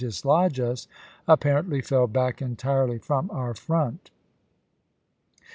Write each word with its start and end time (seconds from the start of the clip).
dislodge 0.03 0.59
us, 0.59 0.87
apparently 1.27 1.79
fell 1.79 2.07
back 2.07 2.41
entirely 2.41 2.97
from 2.97 3.29
our 3.29 3.53
p^ 3.53 3.55
252." 3.55 3.57
front." 3.67 4.09